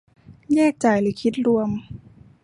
[0.53, 1.69] แยกจ่ายหรือคิดรวม